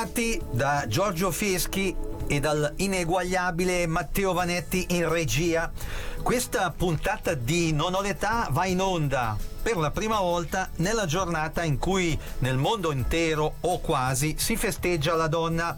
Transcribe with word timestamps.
ritrovati 0.00 0.40
da 0.50 0.84
Giorgio 0.88 1.30
Fieschi 1.30 1.94
e 2.26 2.40
dal 2.40 2.72
ineguagliabile 2.76 3.86
Matteo 3.86 4.32
Vanetti 4.32 4.86
in 4.90 5.08
regia. 5.08 5.70
Questa 6.22 6.72
puntata 6.74 7.34
di 7.34 7.72
Non 7.72 7.94
ho 7.94 8.00
l'età 8.00 8.48
va 8.50 8.64
in 8.66 8.80
onda 8.80 9.36
per 9.62 9.76
la 9.76 9.90
prima 9.90 10.18
volta 10.20 10.70
nella 10.76 11.04
giornata 11.04 11.64
in 11.64 11.78
cui 11.78 12.18
nel 12.38 12.56
mondo 12.56 12.92
intero 12.92 13.56
o 13.60 13.80
quasi 13.80 14.36
si 14.38 14.56
festeggia 14.56 15.14
la 15.14 15.26
donna. 15.28 15.76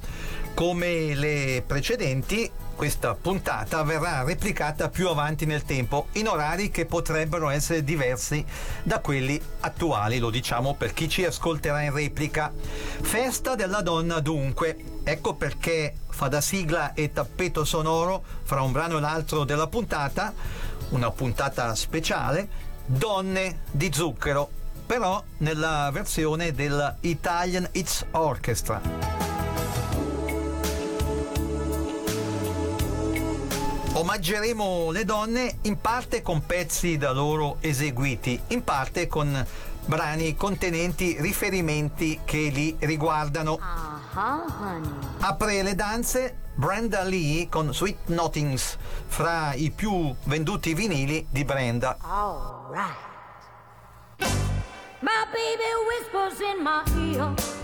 Come 0.55 1.15
le 1.15 1.65
precedenti, 1.67 2.49
questa 2.75 3.15
puntata 3.15 3.83
verrà 3.83 4.23
replicata 4.25 4.89
più 4.89 5.09
avanti 5.09 5.47
nel 5.47 5.63
tempo 5.63 6.09
in 6.13 6.29
orari 6.29 6.71
che 6.71 6.87
potrebbero 6.87 7.49
essere 7.49 7.85
diversi 7.85 8.45
da 8.83 9.01
quelli 9.01 9.41
attuali, 9.61 10.19
lo 10.19 10.31
diciamo 10.31 10.75
per 10.75 10.93
chi 10.93 11.09
ci 11.09 11.25
ascolterà 11.25 11.83
in 11.83 11.93
replica. 11.93 12.53
Festa 12.55 13.55
della 13.55 13.83
donna 13.83 14.21
dunque, 14.21 14.77
ecco 15.05 15.35
perché 15.35 15.95
fa 16.09 16.29
da 16.29 16.41
sigla 16.41 16.95
e 16.95 17.13
tappeto 17.13 17.65
sonoro 17.65 18.23
fra 18.43 18.63
un 18.63 18.73
brano 18.73 18.99
e 18.99 19.01
l'altro 19.01 19.45
della 19.45 19.67
puntata, 19.67 20.33
una 20.91 21.11
puntata 21.11 21.75
speciale, 21.75 22.71
Donne 22.85 23.61
di 23.71 23.91
zucchero, 23.93 24.51
però 24.85 25.23
nella 25.39 25.89
versione 25.93 26.53
dell'Italian 26.53 27.69
It's 27.73 28.05
Orchestra. 28.11 29.12
Omaggeremo 33.95 34.91
le 34.91 35.05
donne 35.05 35.59
in 35.63 35.79
parte 35.79 36.23
con 36.23 36.47
pezzi 36.47 36.97
da 36.97 37.13
loro 37.13 37.59
eseguiti, 37.61 38.41
in 38.49 38.65
parte 38.65 39.07
con 39.07 39.47
brani 39.85 40.35
contenenti 40.35 41.17
riferimenti 41.21 42.21
che 42.25 42.49
li 42.51 42.75
riguardano. 42.79 43.59
Apre 45.19 45.63
le 45.63 45.75
danze 45.75 46.37
Brenda 46.55 47.03
Lee 47.03 47.49
con 47.51 47.75
Sweet 47.75 48.07
Nothings, 48.07 48.79
fra 49.07 49.53
i 49.53 49.71
più 49.71 50.15
venduti 50.25 50.73
vinili 50.73 51.27
di 51.29 51.45
Brenda. 51.45 51.99
All 52.01 52.71
right. 52.71 52.97
My 55.01 55.27
baby 55.31 55.71
whispers 55.87 56.41
in 56.41 56.63
my 56.63 56.83
ear. 57.15 57.62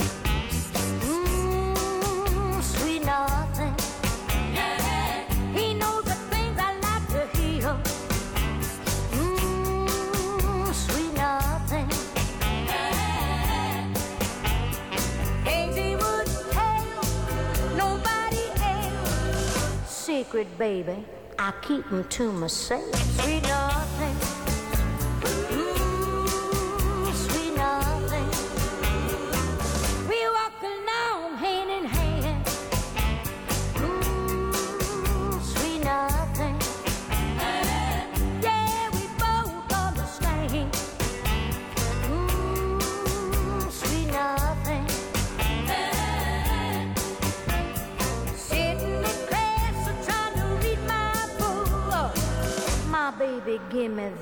Secret, 20.29 20.59
baby. 20.59 21.05
I 21.39 21.53
keep 21.63 21.89
them 21.89 22.05
to 22.05 22.33
myself. 22.33 22.95
Sweet 23.21 23.51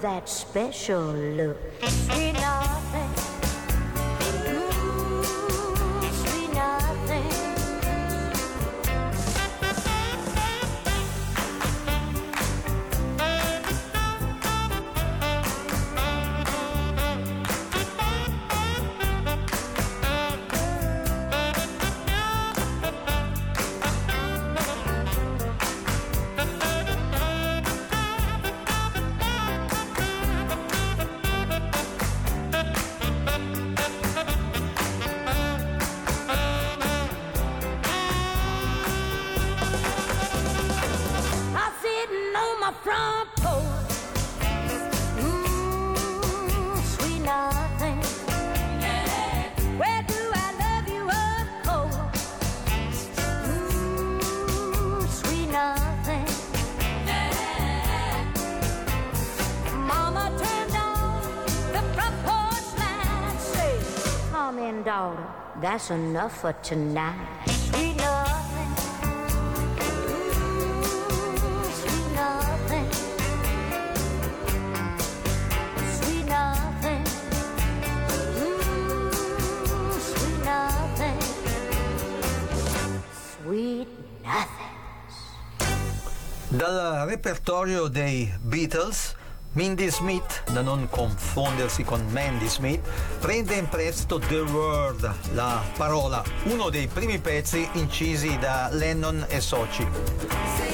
that 0.01 0.29
special 0.29 1.13
look. 1.13 2.86
Daughter, 64.97 65.29
that's 65.61 65.91
enough 65.91 66.41
for 66.41 66.55
tonight. 66.63 67.17
Sweet 67.47 67.97
nothing. 67.97 68.73
sweet 71.81 72.09
nothing. 72.15 72.89
Sweet 75.97 76.27
nothing. 76.27 77.05
sweet 80.01 80.39
nothing. 80.45 81.19
Sweet 83.13 83.89
nothing. 84.25 84.75
Dal 86.49 87.07
repertorio 87.07 87.89
dei 87.89 88.33
Beatles 88.41 89.16
Mindy 89.57 89.91
Smith, 89.91 90.43
da 90.53 90.61
non 90.61 90.87
confondersi 90.91 91.83
con 91.83 92.05
Mandy 92.11 92.47
Smith, 92.47 92.87
prende 93.21 93.55
in 93.55 93.67
prestito 93.71 94.19
The 94.19 94.41
Word, 94.41 95.11
la 95.33 95.63
parola, 95.79 96.23
uno 96.45 96.69
dei 96.69 96.87
primi 96.89 97.19
pezzi 97.19 97.67
incisi 97.73 98.37
da 98.37 98.69
Lennon 98.71 99.25
e 99.31 99.41
Soci. 99.41 100.66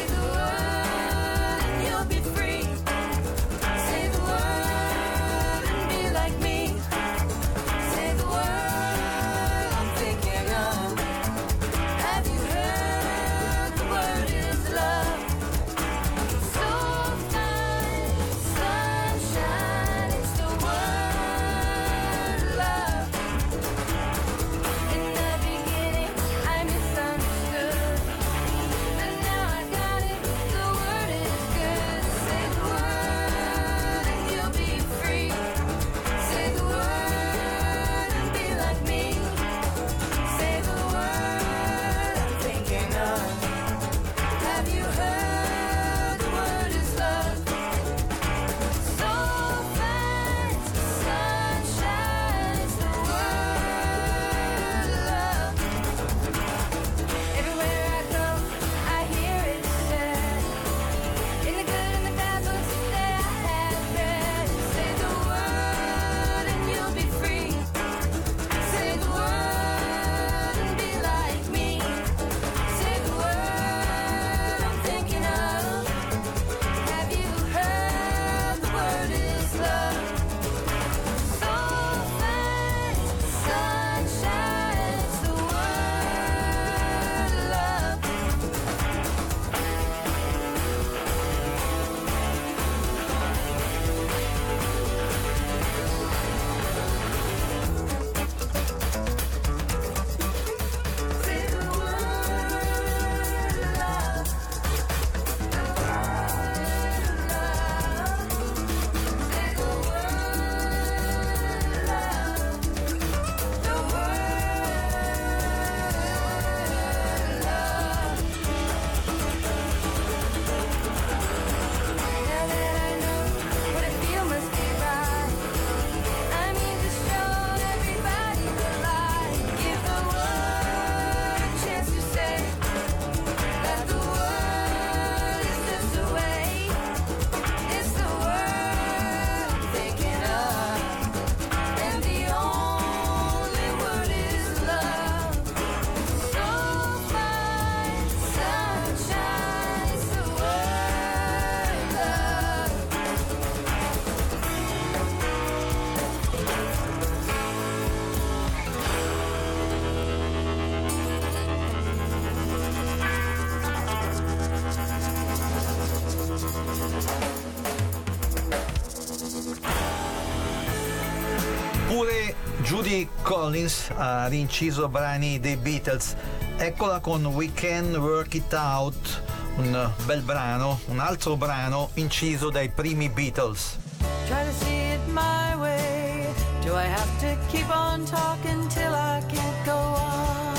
Judy 172.92 173.08
Collins 173.22 173.88
ha 173.96 174.26
rinciso 174.26 174.86
brani 174.86 175.40
dei 175.40 175.56
Beatles. 175.56 176.14
Eccola 176.58 177.00
con 177.00 177.24
We 177.24 177.50
Can 177.54 177.94
Work 177.96 178.34
It 178.34 178.52
Out, 178.52 179.22
un 179.56 179.90
bel 180.04 180.20
brano, 180.20 180.78
un 180.88 180.98
altro 180.98 181.38
brano 181.38 181.88
inciso 181.94 182.50
dai 182.50 182.68
primi 182.68 183.08
Beatles. 183.08 183.78
Try 184.26 184.44
to 184.44 184.52
see 184.62 184.92
it 184.92 185.00
my 185.06 185.54
way. 185.58 186.26
Do 186.62 186.74
I 186.74 186.84
have 186.84 187.08
to 187.20 187.34
keep 187.48 187.70
on 187.74 188.04
talking 188.04 188.68
till 188.68 188.92
I 188.92 189.22
can't 189.26 189.64
go 189.64 189.72
on? 189.72 190.54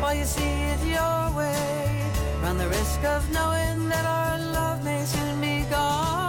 While 0.00 0.16
you 0.16 0.24
see 0.24 0.72
it 0.72 0.82
your 0.82 1.30
way, 1.36 2.02
run 2.42 2.58
the 2.58 2.66
risk 2.66 3.04
of 3.04 3.30
knowing 3.30 3.88
that 3.90 4.04
our 4.04 4.40
love 4.40 4.82
may 4.82 5.04
soon 5.04 5.40
be 5.40 5.64
gone. 5.70 6.23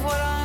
Of 0.00 0.04
what 0.06 0.20
I'm 0.20 0.39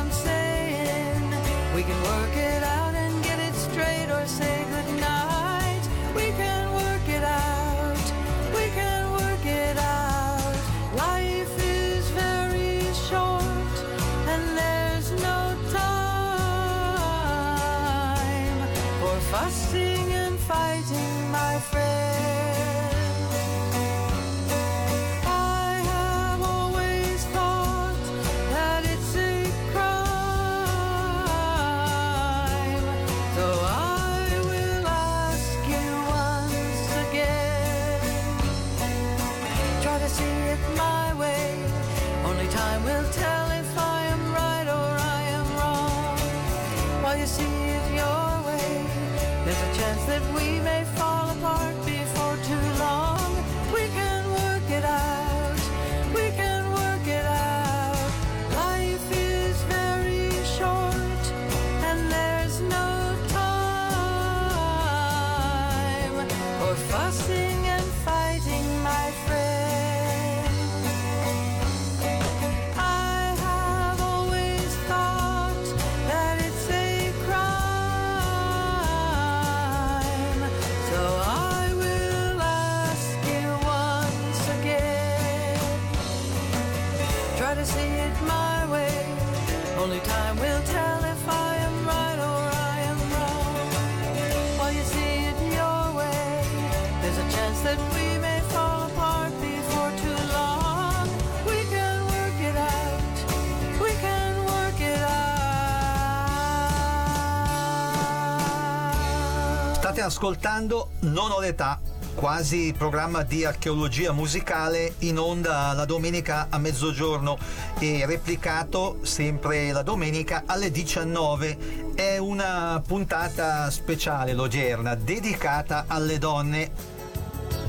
ascoltando 110.06 110.90
Non 111.00 111.32
ho 111.32 111.40
l'età, 111.40 111.80
quasi 112.14 112.72
programma 112.76 113.24
di 113.24 113.44
archeologia 113.44 114.12
musicale 114.12 114.94
in 115.00 115.18
onda 115.18 115.72
la 115.72 115.84
domenica 115.84 116.46
a 116.48 116.58
mezzogiorno 116.58 117.36
e 117.80 118.06
replicato 118.06 118.98
sempre 119.02 119.72
la 119.72 119.82
domenica 119.82 120.44
alle 120.46 120.70
19. 120.70 121.94
È 121.96 122.18
una 122.18 122.80
puntata 122.86 123.68
speciale 123.70 124.32
l'odierna 124.32 124.94
dedicata 124.94 125.86
alle 125.88 126.18
donne. 126.18 126.94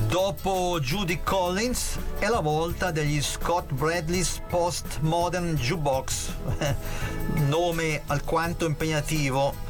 Dopo 0.06 0.78
Judy 0.80 1.20
Collins 1.22 1.98
è 2.20 2.28
la 2.28 2.40
volta 2.40 2.92
degli 2.92 3.20
Scott 3.20 3.72
Bradley's 3.72 4.40
Postmodern 4.48 5.54
Jukebox, 5.56 6.32
nome 7.48 8.02
alquanto 8.06 8.64
impegnativo 8.64 9.66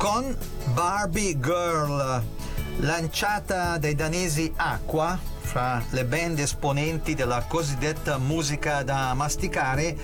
con 0.00 0.34
Barbie 0.72 1.38
Girl, 1.38 2.22
lanciata 2.78 3.76
dai 3.76 3.94
danesi 3.94 4.50
Aqua, 4.56 5.18
fra 5.40 5.84
le 5.90 6.06
band 6.06 6.38
esponenti 6.38 7.14
della 7.14 7.44
cosiddetta 7.46 8.16
musica 8.16 8.82
da 8.82 9.12
masticare, 9.12 9.94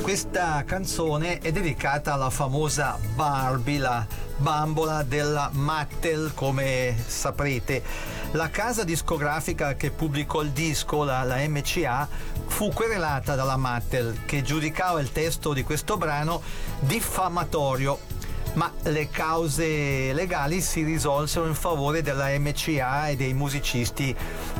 questa 0.00 0.64
canzone 0.64 1.38
è 1.40 1.52
dedicata 1.52 2.14
alla 2.14 2.30
famosa 2.30 2.98
Barbie, 3.14 3.78
la 3.78 4.06
bambola 4.38 5.02
della 5.02 5.50
Mattel, 5.52 6.32
come 6.34 6.96
saprete. 7.06 7.82
La 8.30 8.48
casa 8.48 8.84
discografica 8.84 9.74
che 9.74 9.90
pubblicò 9.90 10.40
il 10.40 10.52
disco, 10.52 11.04
la, 11.04 11.24
la 11.24 11.36
MCA, 11.46 12.08
fu 12.46 12.72
querelata 12.72 13.34
dalla 13.34 13.58
Mattel, 13.58 14.24
che 14.24 14.40
giudicava 14.40 14.98
il 14.98 15.12
testo 15.12 15.52
di 15.52 15.62
questo 15.62 15.98
brano 15.98 16.40
diffamatorio 16.80 18.11
ma 18.54 18.70
le 18.82 19.08
cause 19.08 20.12
legali 20.12 20.60
si 20.60 20.82
risolsero 20.82 21.46
in 21.46 21.54
favore 21.54 22.02
della 22.02 22.28
MCA 22.38 23.08
e 23.08 23.16
dei 23.16 23.32
musicisti 23.32 24.14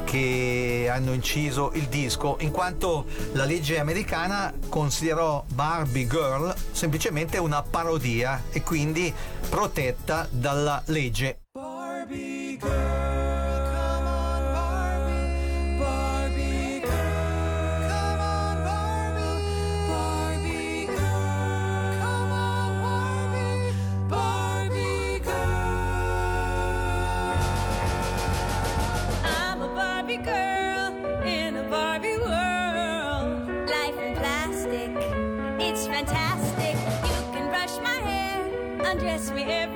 che 0.05 0.89
hanno 0.91 1.13
inciso 1.13 1.73
il 1.75 1.87
disco, 1.87 2.37
in 2.41 2.51
quanto 2.51 3.05
la 3.33 3.45
legge 3.45 3.79
americana 3.79 4.53
considerò 4.69 5.45
Barbie 5.49 6.07
Girl 6.07 6.55
semplicemente 6.73 7.39
una 7.39 7.63
parodia 7.63 8.43
e 8.51 8.63
quindi 8.63 9.13
protetta 9.49 10.27
dalla 10.31 10.83
legge. 10.87 11.39
me 39.31 39.45
every 39.45 39.72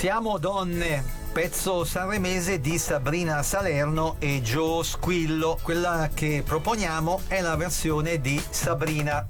Siamo 0.00 0.38
donne, 0.38 1.04
pezzo 1.30 1.84
sanremese 1.84 2.58
di 2.58 2.78
Sabrina 2.78 3.42
Salerno 3.42 4.16
e 4.18 4.40
Joe 4.40 4.82
Squillo. 4.82 5.58
Quella 5.62 6.08
che 6.14 6.42
proponiamo 6.42 7.20
è 7.26 7.42
la 7.42 7.54
versione 7.54 8.18
di 8.18 8.42
Sabrina 8.48 9.28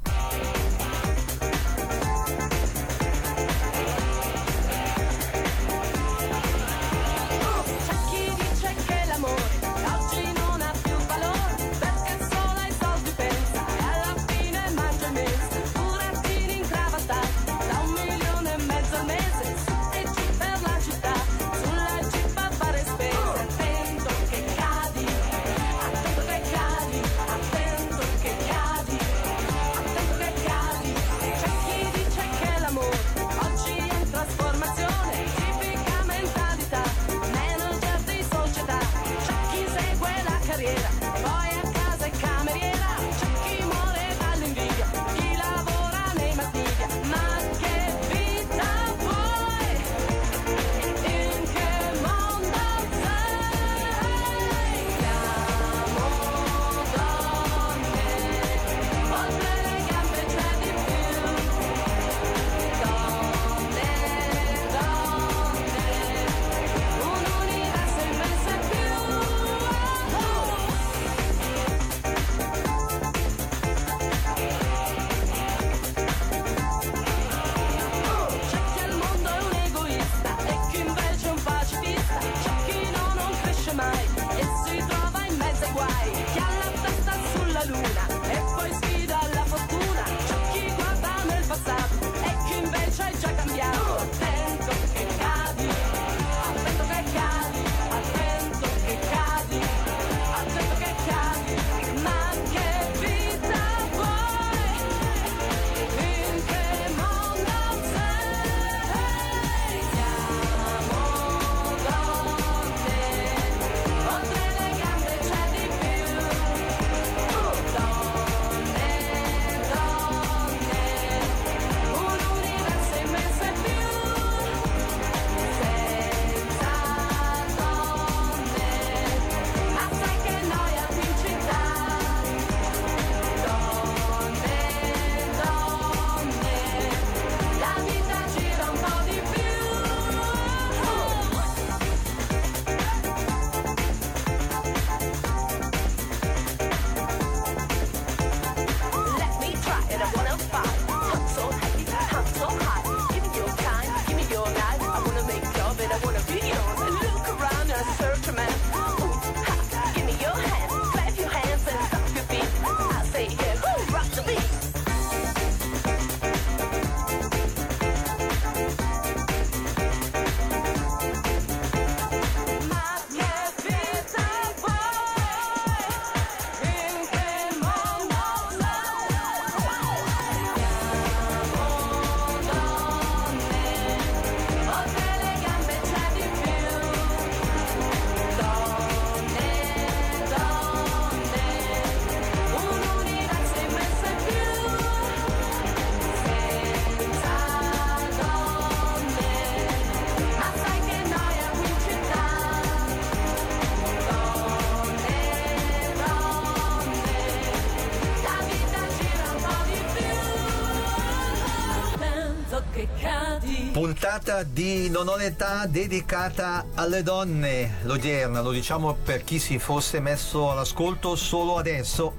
puntata 214.20 214.42
di 214.42 214.90
Non 214.90 215.08
ho 215.08 215.16
l'età 215.16 215.64
dedicata 215.66 216.66
alle 216.74 217.02
donne, 217.02 217.78
l'odierna, 217.84 218.42
lo 218.42 218.50
diciamo 218.50 218.94
per 219.02 219.24
chi 219.24 219.38
si 219.38 219.58
fosse 219.58 219.98
messo 219.98 220.50
all'ascolto 220.50 221.16
solo 221.16 221.56
adesso. 221.56 222.12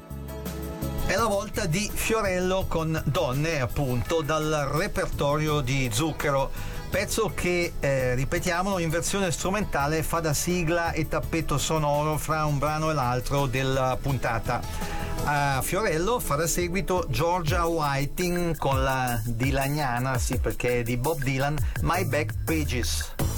È 1.05 1.15
la 1.15 1.27
volta 1.27 1.67
di 1.67 1.89
Fiorello 1.93 2.65
con 2.67 2.99
Donne, 3.05 3.61
appunto, 3.61 4.21
dal 4.21 4.69
repertorio 4.71 5.61
di 5.61 5.89
Zucchero, 5.93 6.49
pezzo 6.89 7.33
che, 7.35 7.73
eh, 7.79 8.15
ripetiamolo, 8.15 8.79
in 8.79 8.89
versione 8.89 9.31
strumentale 9.31 10.01
fa 10.01 10.21
da 10.21 10.33
sigla 10.33 10.93
e 10.93 11.07
tappeto 11.07 11.59
sonoro 11.59 12.17
fra 12.17 12.45
un 12.45 12.57
brano 12.57 12.89
e 12.89 12.93
l'altro 12.95 13.45
della 13.45 13.95
puntata 14.01 14.80
a 15.25 15.61
Fiorello 15.61 16.19
farà 16.19 16.47
seguito 16.47 17.05
Georgia 17.09 17.65
Whiting 17.65 18.57
con 18.57 18.83
la 18.83 19.21
Dylagnana, 19.25 20.17
sì 20.17 20.37
perché 20.37 20.79
è 20.79 20.83
di 20.83 20.97
Bob 20.97 21.21
Dylan, 21.21 21.57
My 21.81 22.03
Back 22.05 22.43
Pages. 22.43 23.30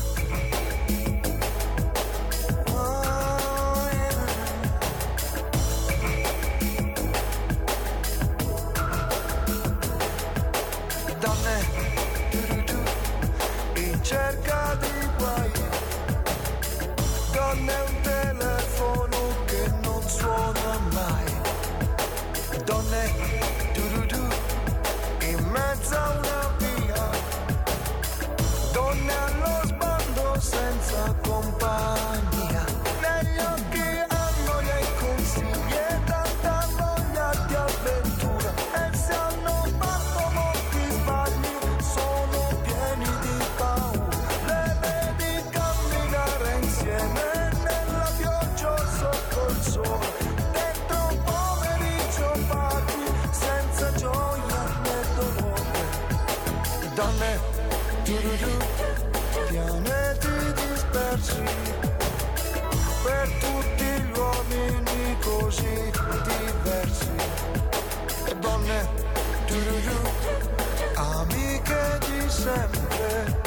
sempre. 72.43 73.39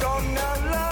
Donna 0.00 0.52
alla 0.52 0.91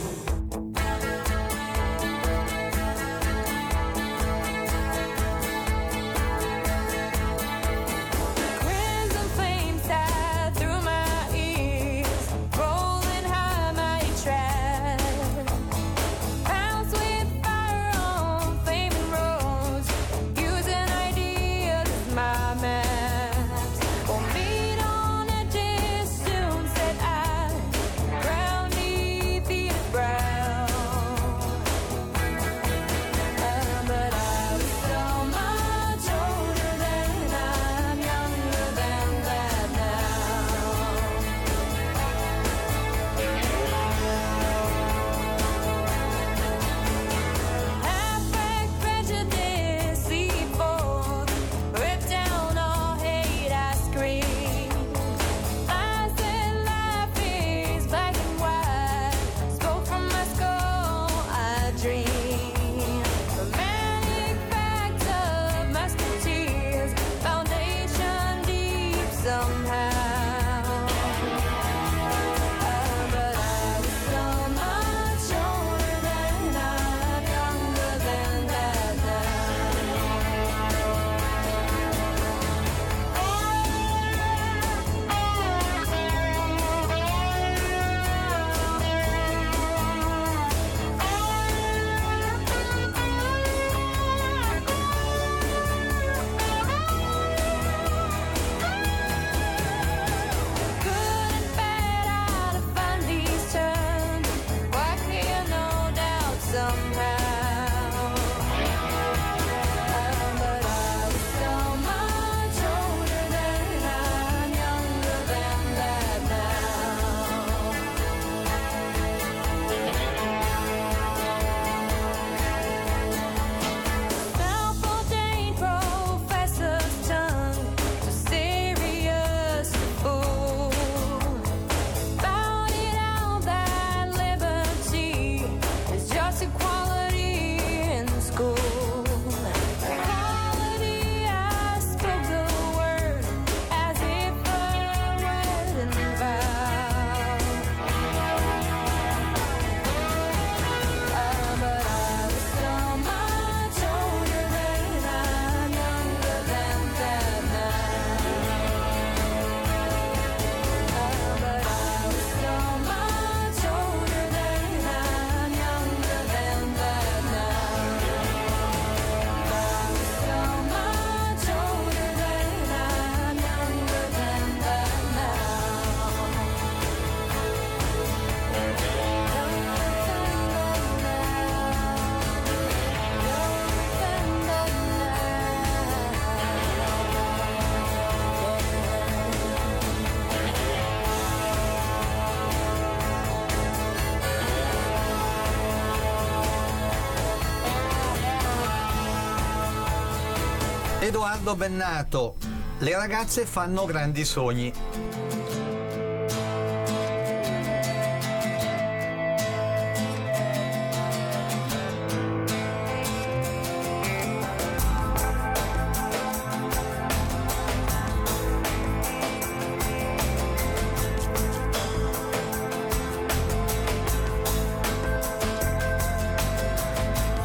Edoardo 201.11 201.57
Bennato. 201.57 202.35
Le 202.77 202.95
ragazze 202.95 203.45
fanno 203.45 203.83
grandi 203.83 204.23
sogni. 204.23 204.71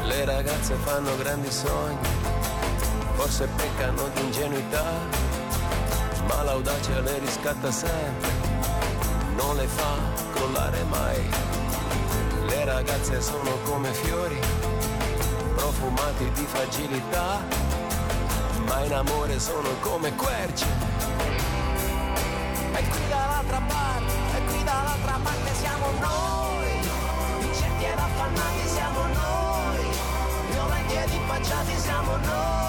Le 0.05 0.23
ragazze 0.23 0.75
fanno 0.75 1.17
grandi 1.17 1.51
sogni, 1.51 1.97
forse 3.27 3.47
peccano 3.57 4.07
di 4.13 4.21
ingenuità, 4.21 4.85
ma 6.27 6.43
l'audacia 6.43 7.01
le 7.01 7.19
riscatta 7.19 7.69
sempre, 7.69 8.29
non 9.35 9.57
le 9.57 9.67
fa 9.67 9.95
crollare 10.33 10.83
mai. 10.85 11.29
Le 12.47 12.63
ragazze 12.63 13.21
sono 13.21 13.51
come 13.65 13.91
fiori, 13.91 14.39
profumati 15.55 16.31
di 16.31 16.45
fragilità, 16.45 17.41
ma 18.65 18.83
in 18.85 18.93
amore 18.93 19.37
sono 19.39 19.75
come 19.81 20.15
querce. 20.15 20.65
E 22.75 22.87
qui 22.87 23.07
dall'altra 23.09 23.61
parte, 23.67 24.13
e 24.37 24.45
qui 24.45 24.63
dall'altra 24.63 25.19
parte 25.21 25.53
siamo 25.59 25.85
noi, 25.99 26.69
incerti 27.41 27.83
ed 27.83 27.99
affannati 27.99 28.67
siamo 28.67 29.01
noi, 29.01 29.85
violenti 30.49 30.93
ed 30.95 31.11
impacciati 31.11 31.77
siamo 31.77 32.15
noi, 32.15 32.66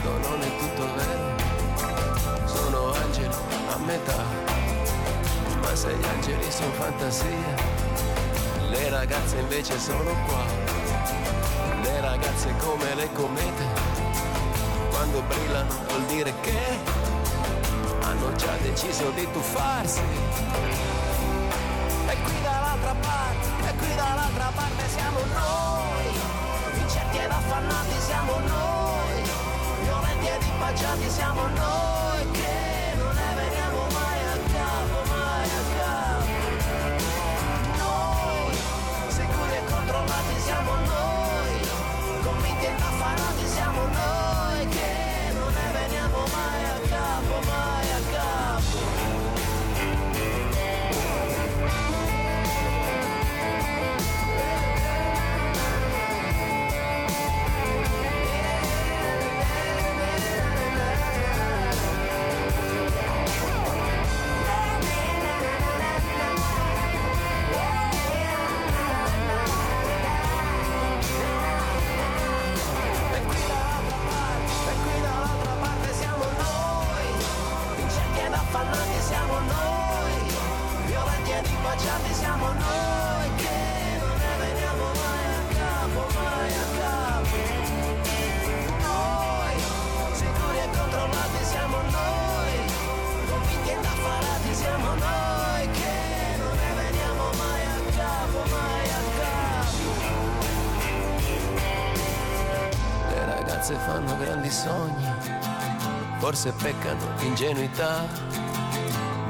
questo 0.00 0.28
non 0.28 0.40
è 0.40 0.56
tutto 0.56 0.94
vero, 0.94 2.46
sono 2.46 2.92
angeli 2.92 3.34
a 3.70 3.76
metà, 3.78 4.24
ma 5.60 5.74
se 5.74 5.94
gli 5.94 6.04
angeli 6.04 6.50
sono 6.50 6.72
fantasia, 6.72 7.54
le 8.70 8.88
ragazze 8.88 9.36
invece 9.38 9.78
sono 9.78 10.14
qua, 10.26 10.44
le 11.82 12.00
ragazze 12.00 12.54
come 12.58 12.94
le 12.94 13.12
comete, 13.12 13.64
quando 14.90 15.22
brillano 15.22 15.74
vuol 15.88 16.04
dire 16.06 16.32
che 16.40 16.78
hanno 18.02 18.32
già 18.36 18.56
deciso 18.62 19.10
di 19.10 19.28
tuffarsi. 19.30 20.00
E 22.08 22.16
qui 22.22 22.42
dall'altra 22.42 22.94
parte, 23.00 23.68
e 23.68 23.74
qui 23.76 23.94
dall'altra 23.94 24.50
parte 24.54 24.88
siamo 24.88 25.18
noi, 25.18 26.80
incerti 26.80 27.18
ed 27.18 27.30
affannati 27.30 28.00
siamo 28.00 28.38
noi, 28.46 28.69
ed 30.70 30.76
impacciati 30.76 31.10
siamo 31.10 31.48
noi, 31.48 31.89
forse 106.30 106.52
peccano 106.52 107.00
ingenuità, 107.22 108.06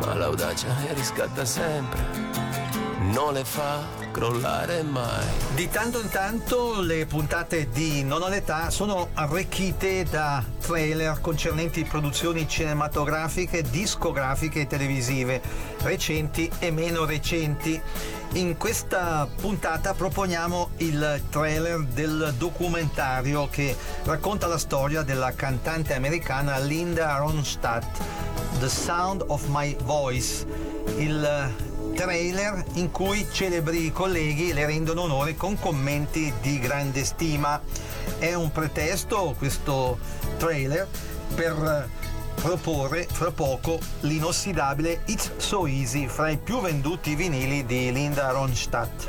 ma 0.01 0.13
l'audacia 0.13 0.69
le 0.85 0.93
riscatta 0.93 1.47
sempre, 1.47 1.99
non 3.15 3.33
le 3.33 3.43
fa 3.43 4.01
crollare 4.11 4.83
mai. 4.83 5.25
Di 5.55 5.71
tanto 5.71 5.99
in 5.99 6.11
tanto 6.11 6.83
le 6.83 7.07
puntate 7.07 7.71
di 7.71 8.05
Non 8.05 8.21
ho 8.21 8.29
l'età 8.29 8.69
sono 8.69 9.09
arricchite 9.15 10.05
da 10.11 10.45
trailer 10.61 11.21
concernenti 11.21 11.85
produzioni 11.85 12.47
cinematografiche, 12.47 13.63
discografiche 13.63 14.61
e 14.61 14.67
televisive, 14.67 15.41
recenti 15.79 16.51
e 16.59 16.71
meno 16.71 17.07
recenti. 17.07 17.81
In 18.35 18.57
questa 18.57 19.27
puntata 19.41 19.95
proponiamo 19.95 20.71
il 20.79 21.23
trailer 21.31 21.81
del 21.83 22.35
documentario 22.37 23.49
che 23.51 23.77
racconta 24.05 24.47
la 24.47 24.59
storia 24.59 25.03
della 25.03 25.33
cantante 25.33 25.95
americana 25.95 26.59
Linda 26.59 27.17
Ronstadt, 27.17 27.87
The 28.59 28.69
Sound 28.69 29.25
of 29.27 29.45
My 29.49 29.77
Voice. 29.83 30.47
Il 30.97 31.53
trailer 31.95 32.65
in 32.75 32.91
cui 32.91 33.27
celebri 33.31 33.93
colleghi 33.93 34.53
le 34.53 34.67
rendono 34.67 35.03
onore 35.03 35.35
con 35.35 35.59
commenti 35.59 36.33
di 36.41 36.59
grande 36.59 37.05
stima. 37.05 37.61
È 38.19 38.33
un 38.35 38.51
pretesto 38.53 39.35
questo 39.37 39.99
trailer 40.39 40.87
per 41.35 41.89
proporre 42.35 43.07
fra 43.11 43.31
poco 43.31 43.79
l'inossidabile 44.01 45.03
It's 45.07 45.31
So 45.37 45.67
Easy 45.67 46.07
fra 46.07 46.31
i 46.31 46.39
più 46.39 46.61
venduti 46.61 47.15
vinili 47.15 47.67
di 47.67 47.93
Linda 47.93 48.31
Ronstadt. 48.31 49.05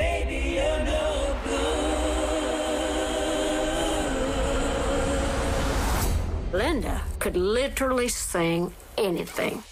Linda 6.53 7.01
could 7.19 7.37
literally 7.37 8.09
sing 8.09 8.73
anything. 8.97 9.63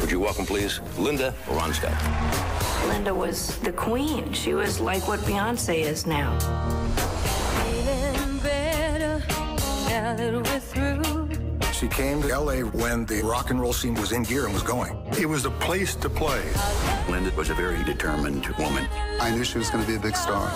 Would 0.00 0.12
you 0.12 0.20
welcome, 0.20 0.46
please, 0.46 0.80
Linda 0.96 1.34
Ronstadt? 1.46 1.98
Linda 2.86 3.12
was 3.12 3.58
the 3.58 3.72
queen. 3.72 4.32
She 4.32 4.54
was 4.54 4.78
like 4.78 5.08
what 5.08 5.18
Beyonce 5.20 5.80
is 5.80 6.06
now. 6.06 6.38
Feeling 7.64 8.38
better 8.38 9.18
now 9.88 10.14
that 10.14 10.32
we're 10.32 10.60
through. 10.60 11.72
She 11.72 11.88
came 11.88 12.22
to 12.22 12.28
LA 12.28 12.60
when 12.60 13.04
the 13.06 13.22
rock 13.22 13.50
and 13.50 13.60
roll 13.60 13.72
scene 13.72 13.94
was 13.94 14.12
in 14.12 14.22
gear 14.22 14.44
and 14.44 14.54
was 14.54 14.62
going. 14.62 14.96
It 15.18 15.26
was 15.26 15.46
a 15.46 15.50
place 15.50 15.96
to 15.96 16.08
play. 16.08 16.44
Linda 17.08 17.32
was 17.34 17.50
a 17.50 17.54
very 17.54 17.82
determined 17.82 18.46
woman. 18.56 18.86
I 19.20 19.34
knew 19.34 19.42
she 19.42 19.58
was 19.58 19.68
going 19.68 19.82
to 19.84 19.90
be 19.90 19.96
a 19.96 20.00
big 20.00 20.14
star. 20.14 20.48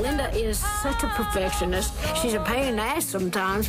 Linda 0.00 0.30
is 0.34 0.58
such 0.58 1.02
a 1.02 1.08
perfectionist. 1.08 1.92
She's 2.20 2.34
a 2.34 2.40
pain 2.40 2.68
in 2.68 2.76
the 2.76 2.82
ass 2.82 3.04
sometimes. 3.04 3.66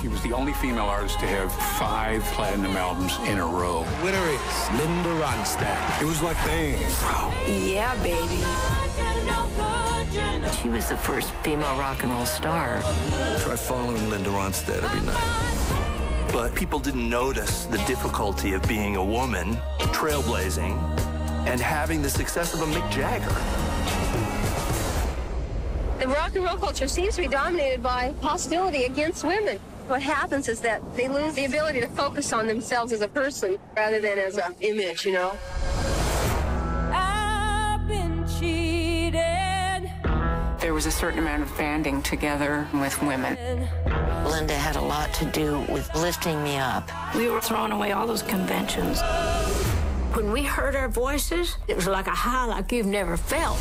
She 0.00 0.06
was 0.06 0.22
the 0.22 0.32
only 0.32 0.52
female 0.54 0.84
artist 0.84 1.18
to 1.20 1.26
have 1.26 1.52
five 1.78 2.22
platinum 2.34 2.76
albums 2.76 3.18
in 3.28 3.38
a 3.38 3.46
row. 3.46 3.84
Winner 4.04 4.26
is 4.28 4.70
Linda 4.78 5.10
Ronstadt. 5.20 6.00
It 6.00 6.04
was 6.04 6.22
like, 6.22 6.36
bang. 6.46 6.78
Yeah, 7.66 7.94
baby. 8.02 8.38
She 10.62 10.68
was 10.68 10.88
the 10.88 10.96
first 10.96 11.30
female 11.42 11.76
rock 11.78 12.04
and 12.04 12.12
roll 12.12 12.26
star. 12.26 12.80
Try 13.40 13.56
following 13.56 14.08
Linda 14.08 14.30
Ronstadt 14.30 14.82
every 14.84 15.00
night. 15.00 16.32
But 16.32 16.54
people 16.54 16.78
didn't 16.78 17.08
notice 17.08 17.64
the 17.64 17.78
difficulty 17.78 18.52
of 18.52 18.62
being 18.68 18.94
a 18.96 19.04
woman, 19.04 19.56
trailblazing, 19.78 20.78
and 21.48 21.60
having 21.60 22.02
the 22.02 22.10
success 22.10 22.54
of 22.54 22.62
a 22.62 22.66
Mick 22.66 22.88
Jagger. 22.90 23.67
The 25.98 26.06
rock 26.06 26.36
and 26.36 26.44
roll 26.44 26.56
culture 26.56 26.86
seems 26.86 27.16
to 27.16 27.22
be 27.22 27.28
dominated 27.28 27.82
by 27.82 28.14
hostility 28.22 28.84
against 28.84 29.24
women. 29.24 29.58
What 29.88 30.00
happens 30.00 30.48
is 30.48 30.60
that 30.60 30.80
they 30.94 31.08
lose 31.08 31.34
the 31.34 31.46
ability 31.46 31.80
to 31.80 31.88
focus 31.88 32.32
on 32.32 32.46
themselves 32.46 32.92
as 32.92 33.00
a 33.00 33.08
person 33.08 33.58
rather 33.76 34.00
than 34.00 34.16
as 34.16 34.38
an 34.38 34.54
image, 34.60 35.04
you 35.04 35.12
know? 35.12 35.36
I've 36.92 37.88
been 37.88 38.24
cheated. 38.38 39.90
There 40.60 40.72
was 40.72 40.86
a 40.86 40.92
certain 40.92 41.18
amount 41.18 41.42
of 41.42 41.58
banding 41.58 42.00
together 42.02 42.68
with 42.74 43.02
women. 43.02 43.36
Linda 44.24 44.54
had 44.54 44.76
a 44.76 44.80
lot 44.80 45.12
to 45.14 45.24
do 45.24 45.66
with 45.68 45.92
lifting 45.96 46.44
me 46.44 46.58
up. 46.58 46.88
We 47.16 47.28
were 47.28 47.40
throwing 47.40 47.72
away 47.72 47.90
all 47.90 48.06
those 48.06 48.22
conventions. 48.22 49.00
When 50.14 50.30
we 50.30 50.44
heard 50.44 50.76
our 50.76 50.88
voices, 50.88 51.56
it 51.66 51.74
was 51.74 51.88
like 51.88 52.06
a 52.06 52.10
high 52.10 52.44
like 52.44 52.70
you've 52.70 52.86
never 52.86 53.16
felt. 53.16 53.58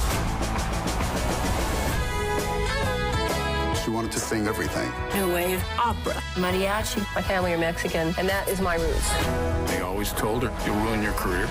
She 3.87 3.91
wanted 3.91 4.11
to 4.11 4.19
sing 4.19 4.47
everything. 4.47 4.91
New 5.15 5.33
wave 5.33 5.63
opera. 5.79 6.15
Mariachi. 6.35 6.99
My 7.15 7.21
family 7.21 7.53
are 7.53 7.57
Mexican, 7.57 8.13
and 8.17 8.27
that 8.27 8.49
is 8.49 8.59
my 8.59 8.75
roots. 8.75 9.71
They 9.71 9.79
always 9.79 10.11
told 10.11 10.43
her, 10.43 10.51
you'll 10.65 10.75
ruin 10.75 11.01
your 11.01 11.13
career. 11.13 11.47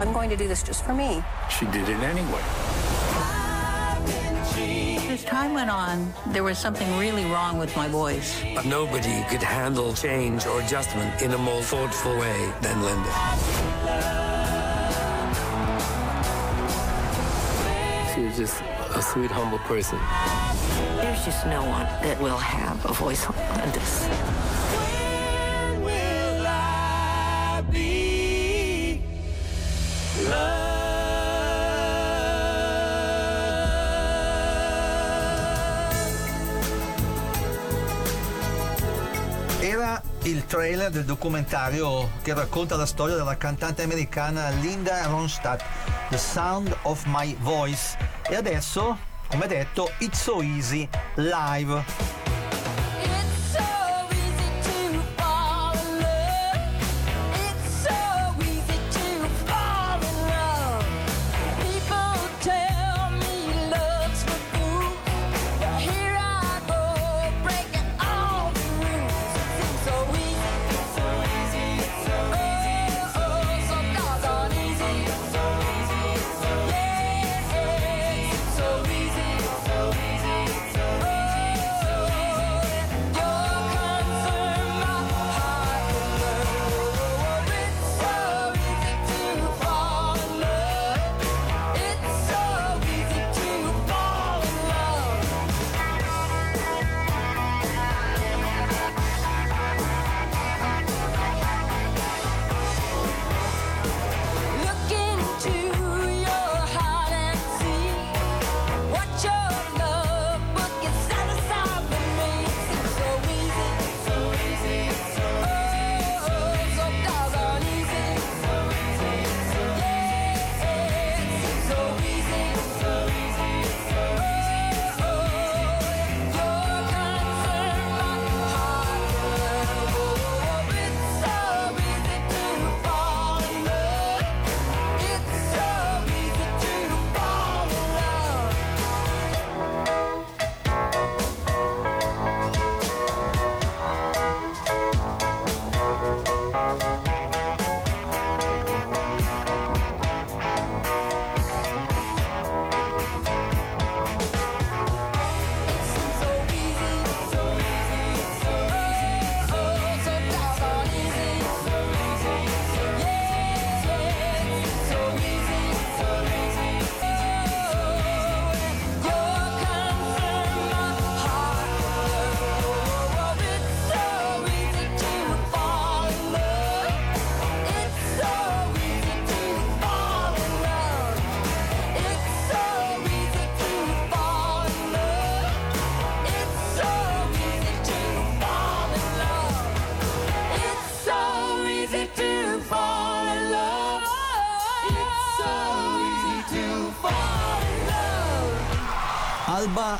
I'm 0.00 0.12
going 0.12 0.28
to 0.30 0.36
do 0.36 0.48
this 0.48 0.64
just 0.64 0.84
for 0.84 0.94
me. 0.94 1.22
She 1.48 1.64
did 1.66 1.88
it 1.88 2.00
anyway. 2.00 2.42
As 5.08 5.22
time 5.22 5.54
went 5.54 5.70
on, 5.70 6.12
there 6.32 6.42
was 6.42 6.58
something 6.58 6.98
really 6.98 7.24
wrong 7.26 7.58
with 7.58 7.76
my 7.76 7.86
voice. 7.86 8.42
But 8.56 8.64
nobody 8.64 9.22
could 9.30 9.44
handle 9.44 9.94
change 9.94 10.44
or 10.44 10.60
adjustment 10.60 11.22
in 11.22 11.34
a 11.34 11.38
more 11.38 11.62
thoughtful 11.62 12.18
way 12.18 12.52
than 12.62 12.82
Linda. 12.82 13.12
She 18.12 18.22
was 18.22 18.36
just 18.36 18.60
a 18.94 19.02
sweet, 19.02 19.30
humble 19.30 19.58
person. 19.60 19.98
There's 20.96 21.24
just 21.24 21.46
no 21.46 21.62
one 21.62 21.86
that 22.02 22.20
will 22.20 22.38
have 22.38 22.84
a 22.84 22.92
voice 22.92 23.26
like 23.28 23.72
this. 23.72 24.06
When 24.74 25.82
will 25.84 26.46
I 26.46 27.62
be 27.70 29.00
Era 39.60 40.02
il 40.22 40.44
trailer 40.46 40.90
del 40.90 41.04
documentario 41.04 42.10
che 42.22 42.34
racconta 42.34 42.76
la 42.76 42.86
storia 42.86 43.16
della 43.16 43.36
cantante 43.36 43.82
americana 43.82 44.50
Linda 44.50 45.06
Ronstadt, 45.06 45.62
The 46.10 46.18
Sound 46.18 46.76
of 46.82 47.04
My 47.06 47.36
Voice. 47.40 48.07
E 48.30 48.34
adesso, 48.34 48.98
come 49.28 49.46
detto, 49.46 49.90
It's 50.00 50.20
So 50.20 50.42
Easy 50.42 50.86
live. 51.16 52.07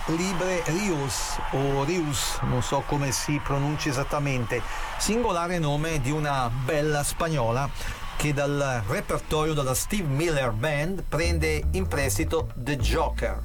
Libre 0.09 0.63
Rius 0.65 1.39
o 1.51 1.85
Rius, 1.85 2.39
non 2.43 2.63
so 2.63 2.83
come 2.87 3.13
si 3.13 3.39
pronunci 3.43 3.91
esattamente, 3.91 4.63
singolare 4.97 5.59
nome 5.59 6.01
di 6.01 6.11
una 6.11 6.51
bella 6.51 7.03
spagnola 7.03 7.69
che 8.17 8.33
dal 8.33 8.83
repertorio 8.89 9.53
della 9.53 9.75
Steve 9.75 10.09
Miller 10.09 10.51
Band 10.53 11.05
prende 11.07 11.63
in 11.73 11.87
prestito 11.87 12.51
The 12.55 12.77
Joker. 12.79 13.43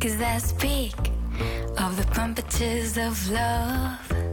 Cause 0.00 0.22
I 0.22 0.38
speak 0.38 0.94
of 1.76 1.96
the 1.96 2.04
trumpeters 2.14 2.96
of 2.96 3.30
love. 3.32 4.27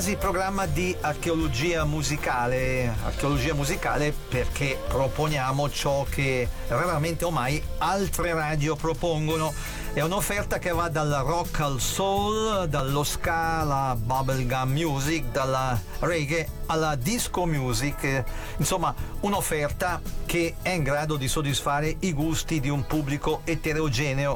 Quasi 0.00 0.16
programma 0.16 0.64
di 0.64 0.96
archeologia 0.98 1.84
musicale. 1.84 2.90
Archeologia 3.04 3.52
musicale 3.52 4.14
perché 4.30 4.80
proponiamo 4.88 5.68
ciò 5.68 6.06
che 6.08 6.48
raramente 6.68 7.26
o 7.26 7.30
mai 7.30 7.62
altre 7.76 8.32
radio 8.32 8.76
propongono. 8.76 9.52
È 9.92 10.00
un'offerta 10.00 10.58
che 10.58 10.70
va 10.70 10.88
dal 10.88 11.10
rock 11.22 11.60
al 11.60 11.80
soul, 11.80 12.66
dallo 12.66 13.02
ska 13.04 13.60
alla 13.60 13.94
bubblegum 13.94 14.70
music, 14.72 15.24
dalla 15.32 15.78
reggae 15.98 16.48
alla 16.64 16.94
disco 16.94 17.44
music. 17.44 18.24
Insomma, 18.56 18.94
un'offerta 19.20 20.00
che 20.24 20.54
è 20.62 20.70
in 20.70 20.82
grado 20.82 21.16
di 21.16 21.28
soddisfare 21.28 21.94
i 22.00 22.14
gusti 22.14 22.58
di 22.58 22.70
un 22.70 22.86
pubblico 22.86 23.42
eterogeneo. 23.44 24.34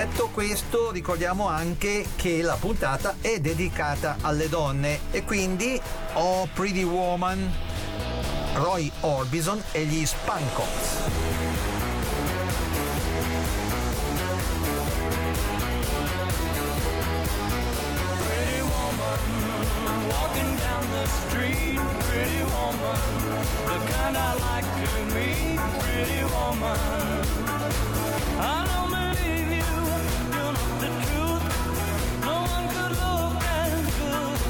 Detto 0.00 0.30
questo, 0.32 0.90
ricordiamo 0.92 1.46
anche 1.46 2.06
che 2.16 2.40
la 2.40 2.54
puntata 2.54 3.16
è 3.20 3.38
dedicata 3.38 4.16
alle 4.22 4.48
donne 4.48 4.98
e 5.10 5.24
quindi 5.24 5.78
Oh 6.14 6.48
Pretty 6.54 6.84
Woman, 6.84 7.52
Roy 8.54 8.90
Orbison 9.00 9.62
e 9.72 9.84
gli 9.84 10.06
woman, 18.62 19.18
walking 20.08 20.56
down 20.60 20.90
the 20.92 21.06
street. 21.28 21.78
Pretty 22.08 22.42
woman, 22.44 22.98
the 23.66 23.78
kind 23.92 24.16
I 24.16 24.32
like 24.48 24.64
to 24.64 25.14
meet. 25.14 25.60
Pretty 25.78 26.24
woman, 26.24 26.78
I 28.40 28.69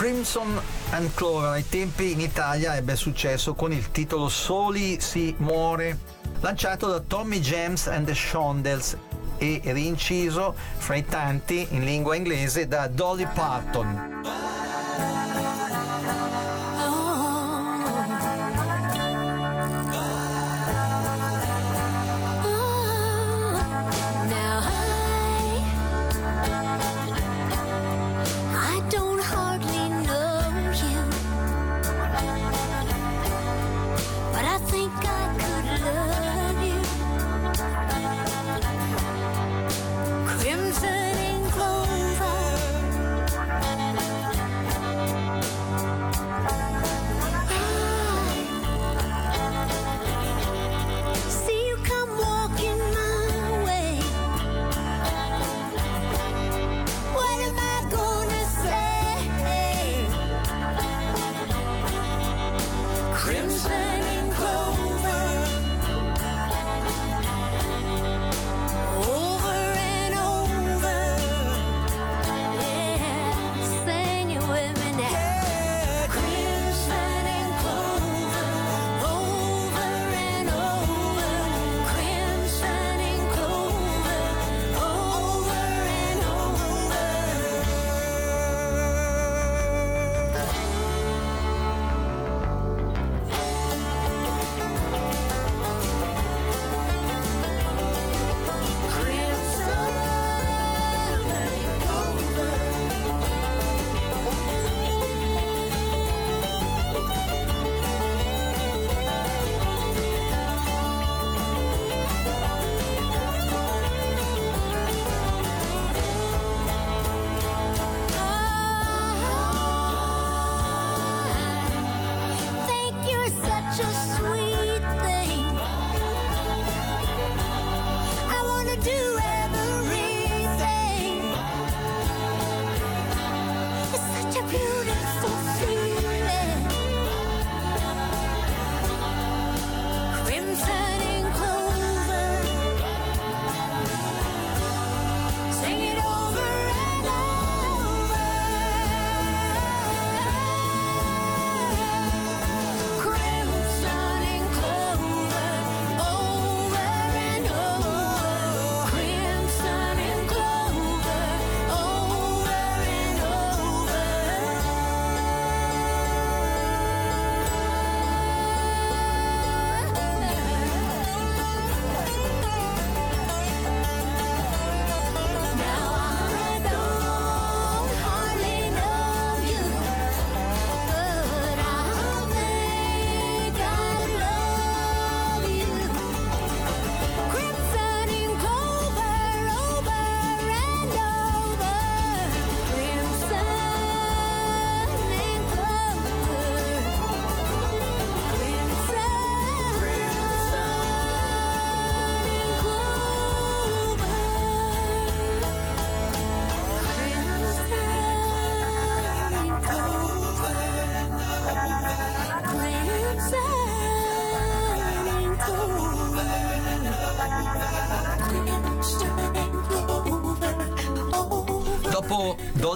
Crimson 0.00 0.60
and 0.92 1.12
Clover 1.14 1.48
ai 1.48 1.68
tempi 1.68 2.12
in 2.12 2.20
Italia 2.20 2.76
ebbe 2.76 2.96
successo 2.96 3.54
con 3.54 3.72
il 3.72 3.90
titolo 3.90 4.28
Soli 4.28 5.00
si 5.00 5.34
muore, 5.38 5.98
lanciato 6.40 6.88
da 6.88 7.00
Tommy 7.00 7.40
James 7.40 7.86
and 7.86 8.06
the 8.06 8.14
Shondells 8.14 8.96
e 9.40 9.72
rinciso 9.72 10.54
fra 10.76 10.94
i 10.96 11.04
tanti 11.04 11.66
in 11.70 11.84
lingua 11.84 12.14
inglese 12.14 12.68
da 12.68 12.86
Dolly 12.86 13.26
Parton. 13.32 14.09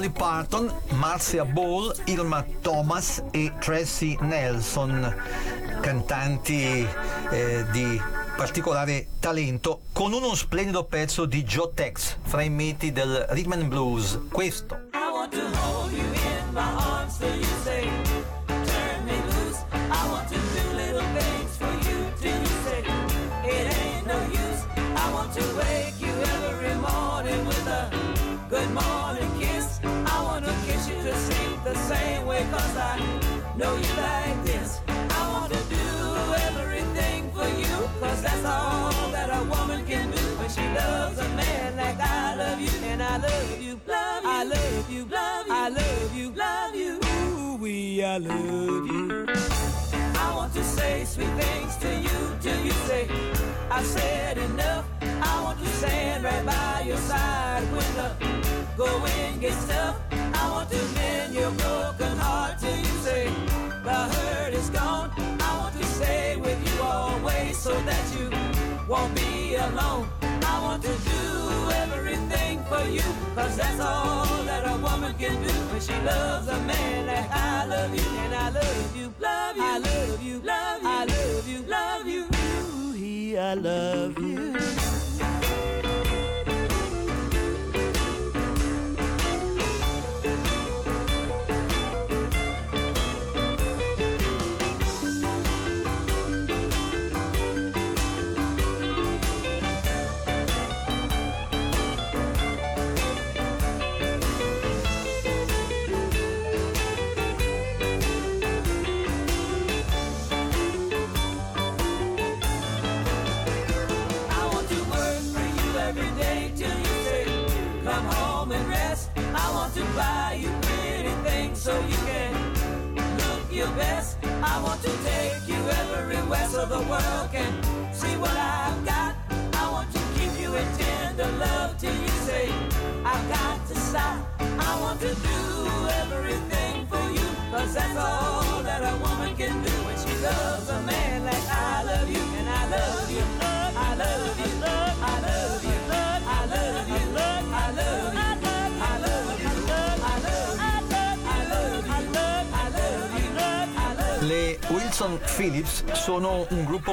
Dolly 0.05 0.11
Parton, 0.11 0.71
Marcia 0.99 1.45
Ball, 1.47 1.95
Irma 2.05 2.45
Thomas 2.61 3.23
e 3.31 3.53
Tracy 3.59 4.19
Nelson, 4.21 5.15
cantanti 5.81 6.87
eh, 7.31 7.65
di 7.71 7.99
particolare 8.37 9.07
talento, 9.19 9.81
con 9.93 10.13
uno 10.13 10.35
splendido 10.35 10.85
pezzo 10.85 11.25
di 11.25 11.43
Joe 11.45 11.71
Tex 11.73 12.19
fra 12.23 12.43
i 12.43 12.51
miti 12.51 12.93
del 12.93 13.25
rhythm 13.31 13.53
and 13.53 13.65
blues. 13.65 14.19
Questo. 14.31 14.84
The 31.65 31.75
same 31.77 32.27
way 32.27 32.47
cause 32.51 32.77
I 32.77 32.99
know 33.57 33.75
you 33.75 33.93
like 33.97 34.45
this. 34.45 34.81
I 34.87 35.33
want 35.33 35.51
to 35.51 35.62
do 35.71 35.87
everything 36.49 37.31
for 37.33 37.49
you 37.49 37.89
cause 38.01 38.21
that's 38.21 38.45
all 38.45 39.11
that 39.12 39.31
a 39.31 39.43
woman 39.45 39.87
can 39.87 40.11
do 40.11 40.25
when 40.39 40.51
she 40.51 40.61
loves 40.79 41.19
a 41.19 41.29
man 41.31 41.77
like 41.77 41.99
I 41.99 42.35
love 42.37 42.61
you 42.61 42.69
and 42.91 43.03
I 43.03 43.17
love 43.17 43.62
you, 43.62 43.81
love 43.87 44.25
you, 44.25 44.31
I 44.31 44.45
love 44.45 44.91
you, 44.91 45.05
love 45.07 45.47
you, 45.47 45.53
I 45.55 45.69
love 45.71 46.15
you, 46.15 46.31
love 46.33 46.75
you, 46.75 47.01
ooh 47.03 47.57
we 47.57 48.05
I 48.05 48.19
love 48.19 48.87
you. 48.87 49.27
I 50.17 50.35
want 50.37 50.53
to 50.55 50.65
say 50.65 51.05
sweet 51.07 51.33
things 51.41 51.77
to 51.79 51.91
you 51.97 52.37
till 52.43 52.61
you 52.62 52.73
say 52.89 53.09
I've 53.71 53.87
said 53.87 54.37
enough. 54.37 54.85
I 55.01 55.43
want 55.43 55.59
to 55.61 55.67
stand 55.67 56.25
right 56.25 56.45
by 56.45 56.85
your 56.87 56.99
side 56.99 57.62
when 57.73 57.91
the 57.97 58.09
going 58.77 59.41
gets 59.41 59.67
tough. 59.67 60.14
I 60.55 60.59
want 60.59 60.71
to 60.71 60.85
mend 60.95 61.35
your 61.35 61.51
broken 61.51 62.17
heart 62.17 62.61
till 62.61 62.77
you 62.77 62.95
say 63.03 63.27
the 63.83 63.91
hurt 63.91 64.55
is 64.55 64.71
gone. 64.71 65.11
I 65.41 65.59
want 65.59 65.75
to 65.81 65.85
stay 65.85 66.37
with 66.37 66.61
you 66.69 66.81
always 66.81 67.59
so 67.59 67.75
that 67.81 68.05
you 68.17 68.31
won't 68.89 69.13
be 69.17 69.57
alone. 69.57 70.09
I 70.23 70.61
want 70.63 70.81
to 70.85 70.95
do 71.11 71.71
everything 71.83 72.63
for 72.67 72.85
you, 72.87 73.03
cause 73.35 73.57
that's 73.57 73.81
all 73.81 74.45
that 74.45 74.63
a 74.65 74.77
woman 74.79 75.13
can 75.19 75.35
do 75.43 75.53
when 75.73 75.81
she 75.81 75.97
loves 76.07 76.47
a 76.47 76.61
man 76.61 77.07
like 77.09 77.31
I 77.33 77.67
love 77.67 77.93
you. 77.93 78.09
And 78.25 78.35
I 78.37 78.51
love 78.51 78.97
you, 78.97 79.13
love 79.19 79.57
you, 79.57 79.63
I 79.65 79.79
love 79.79 80.23
you, 80.23 80.39
love 80.39 80.83
you, 80.83 80.89
I 80.89 81.05
love 81.05 81.49
you, 81.49 81.63
love 81.63 82.07
you. 82.07 82.93
He, 82.93 83.37
I 83.37 83.55
love 83.55 84.17
you. 84.21 84.84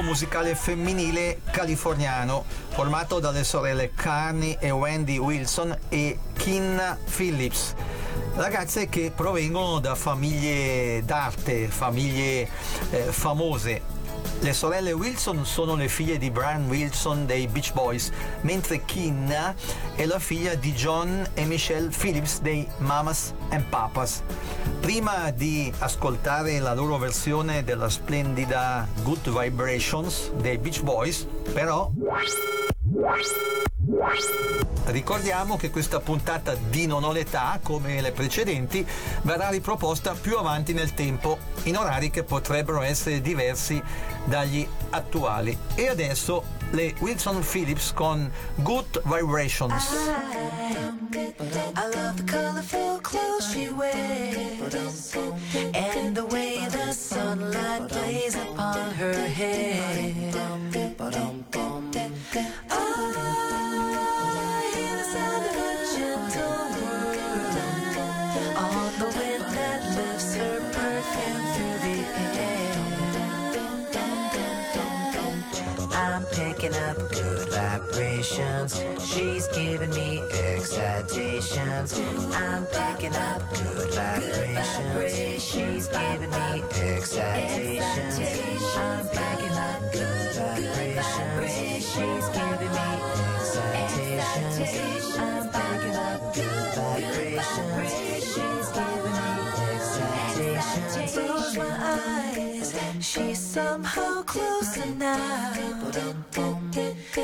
Musicale 0.02 0.54
femminile 0.54 1.40
californiano 1.50 2.44
formato 2.70 3.20
dalle 3.20 3.44
sorelle 3.44 3.92
Carney 3.94 4.56
e 4.60 4.70
Wendy 4.70 5.16
Wilson 5.18 5.76
e 5.88 6.18
Kinna 6.34 6.98
Phillips. 7.16 7.74
Ragazze 8.34 8.88
che 8.88 9.12
provengono 9.14 9.78
da 9.78 9.94
famiglie 9.94 11.02
d'arte, 11.04 11.68
famiglie 11.68 12.48
eh, 12.90 12.98
famose. 13.10 14.00
Le 14.40 14.52
sorelle 14.52 14.92
Wilson 14.92 15.44
sono 15.44 15.74
le 15.76 15.88
figlie 15.88 16.18
di 16.18 16.30
Brian 16.30 16.66
Wilson 16.66 17.26
dei 17.26 17.46
Beach 17.46 17.72
Boys, 17.72 18.10
mentre 18.40 18.84
Kinna 18.84 19.54
è 19.94 20.04
la 20.04 20.18
figlia 20.18 20.54
di 20.54 20.72
John 20.72 21.24
e 21.34 21.44
Michelle 21.44 21.90
Phillips 21.96 22.40
dei 22.40 22.66
Mamas 22.78 23.34
and 23.50 23.64
Papas. 23.66 24.22
Prima 24.80 25.30
di 25.30 25.72
ascoltare 25.78 26.58
la 26.58 26.74
loro 26.74 26.98
versione 26.98 27.64
della 27.64 27.88
splendida 27.88 28.86
Good 29.02 29.30
Vibrations 29.30 30.32
dei 30.32 30.58
Beach 30.58 30.82
Boys, 30.82 31.26
però 31.52 31.90
Ricordiamo 34.86 35.56
che 35.56 35.70
questa 35.70 36.00
puntata 36.00 36.54
di 36.54 36.86
Non 36.86 37.04
ho 37.04 37.12
l'età, 37.12 37.60
come 37.62 38.00
le 38.00 38.12
precedenti, 38.12 38.86
verrà 39.22 39.50
riproposta 39.50 40.14
più 40.14 40.38
avanti 40.38 40.72
nel 40.72 40.94
tempo, 40.94 41.38
in 41.64 41.76
orari 41.76 42.10
che 42.10 42.24
potrebbero 42.24 42.80
essere 42.80 43.20
diversi 43.20 43.80
dagli 44.24 44.66
attuali. 44.90 45.56
E 45.74 45.88
adesso 45.88 46.42
le 46.70 46.94
Wilson 47.00 47.44
Phillips 47.44 47.92
con 47.92 48.30
Good 48.56 49.02
Vibrations. 49.04 49.84
I 55.74 56.12
excitations. 81.42 82.34
I'm 82.34 82.66
picking 82.66 83.14
up 83.16 83.42
good 83.50 83.94
vibrations. 83.94 85.42
She's 85.42 85.88
giving 85.88 86.30
me 86.30 86.62
excitations. 86.62 88.18
I'm 88.76 89.08
picking 89.08 89.56
up 89.56 89.92
good 89.92 90.34
vibrations. 90.36 91.84
She's 91.84 92.28
giving 92.28 92.72
me 92.72 92.88
excitations. 93.74 95.16
I'm 95.18 95.48
picking 95.50 95.96
up 95.96 96.34
good 96.34 96.74
vibrations. 96.74 98.61
Close 101.14 101.56
my 101.56 101.74
eyes. 101.80 102.74
She's 103.00 103.38
somehow 103.38 104.22
closer 104.22 104.86
now. 104.86 105.52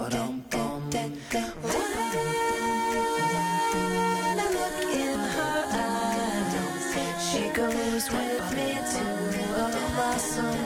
I 4.40 4.48
look 4.58 4.80
in 4.96 5.20
her 5.38 5.60
eyes, 5.72 6.54
she 7.28 7.44
goes 7.50 8.06
with 8.12 8.46
me 8.56 8.70
to 8.94 9.06
a 9.64 9.68
blossom 9.96 10.58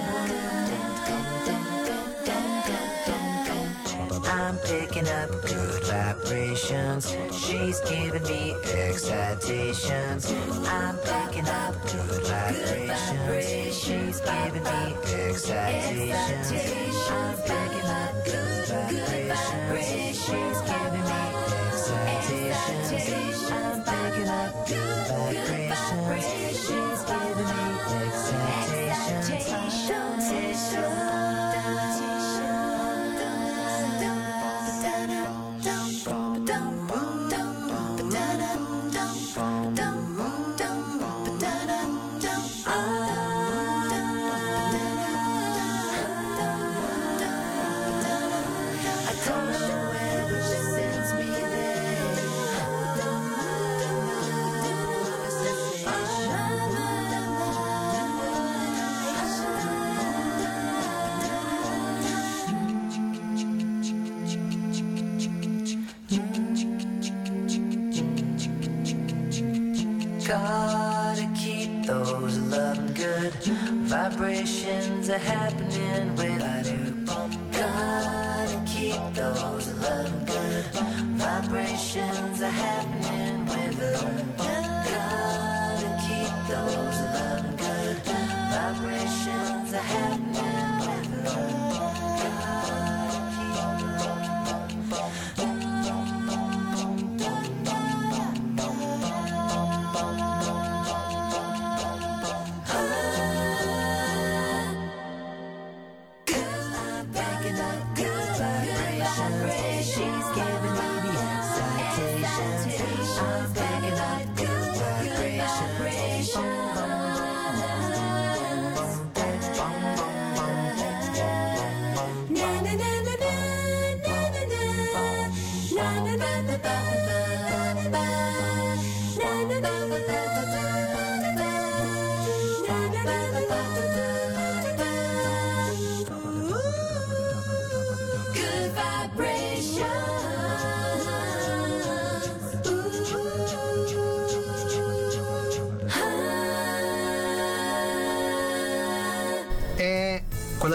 I'm 4.54 4.60
picking 4.60 5.08
up 5.08 5.32
good 5.42 5.84
vibrations. 5.84 7.16
She's 7.32 7.80
giving 7.80 8.22
me 8.22 8.54
excitations. 8.54 10.32
I'm 10.68 10.96
picking 10.98 11.48
up 11.48 11.74
good 11.82 12.22
vibrations. 12.24 13.76
She's 13.76 14.20
giving 14.22 14.64
me 14.64 14.96
excitations. 15.02 16.14
I'm 17.10 17.36
picking 17.38 17.90
up 17.90 18.26
good 18.26 18.68
vibrations. 18.68 20.20
She's 20.22 20.62
giving 20.70 21.08
me 21.10 21.22
excitations. 22.52 23.50
I'm 23.50 23.82
picking 23.82 24.30
up 24.30 24.68
good 24.68 24.93
vibrations 75.04 75.10
are 75.10 75.18
happening 75.18 76.13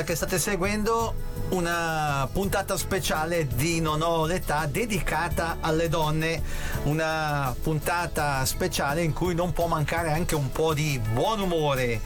che 0.09 0.15
state 0.15 0.39
seguendo 0.39 1.13
una 1.51 2.27
puntata 2.33 2.79
speciale 2.79 3.47
di 3.47 3.83
Non 3.83 4.01
ho 4.01 4.25
l'età 4.25 4.65
dedicata 4.65 5.59
alle 5.61 5.91
donne, 5.91 6.43
una 6.85 7.55
puntata 7.63 8.43
speciale 8.47 9.03
in 9.03 9.13
cui 9.13 9.35
non 9.35 9.53
può 9.53 9.67
mancare 9.67 10.11
anche 10.11 10.35
un 10.35 10.51
po' 10.51 10.73
di 10.73 10.99
buon 11.13 11.43
umore. 11.43 12.01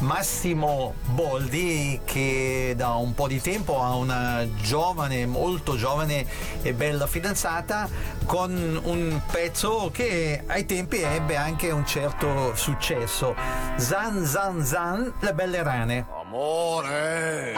Massimo 0.00 0.96
Boldi 1.06 1.98
che 2.04 2.74
da 2.76 2.90
un 2.96 3.14
po' 3.14 3.26
di 3.26 3.40
tempo 3.40 3.82
ha 3.82 3.94
una 3.94 4.46
giovane, 4.60 5.24
molto 5.24 5.76
giovane 5.76 6.26
e 6.60 6.74
bella 6.74 7.06
fidanzata 7.06 7.88
con 8.26 8.52
un 8.84 9.18
pezzo 9.32 9.88
che 9.90 10.42
ai 10.46 10.66
tempi 10.66 11.00
ebbe 11.00 11.36
anche 11.36 11.70
un 11.70 11.86
certo 11.86 12.54
successo. 12.54 13.34
Zan 13.76 14.26
Zan 14.26 14.62
Zan, 14.62 15.10
le 15.20 15.32
belle 15.32 15.62
rane. 15.62 16.15
Amore, 16.28 17.52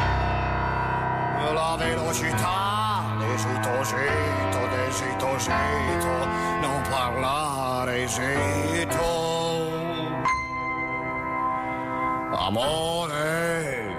la 1.54 1.76
velocità, 1.78 3.16
desito, 3.18 3.82
sito, 3.82 4.66
desito, 4.68 5.38
sito, 5.38 6.26
non 6.60 6.82
parlare, 6.90 8.06
sito. 8.06 9.00
Amore, 12.36 13.96